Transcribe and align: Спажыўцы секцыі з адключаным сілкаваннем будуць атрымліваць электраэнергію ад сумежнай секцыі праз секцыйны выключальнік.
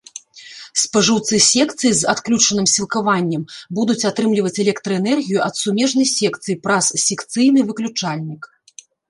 Спажыўцы 0.83 1.33
секцыі 1.53 1.91
з 1.97 2.01
адключаным 2.13 2.67
сілкаваннем 2.75 3.43
будуць 3.81 4.07
атрымліваць 4.11 4.53
электраэнергію 4.65 5.39
ад 5.49 5.55
сумежнай 5.63 6.07
секцыі 6.17 6.59
праз 6.67 6.85
секцыйны 7.07 7.59
выключальнік. 7.71 8.41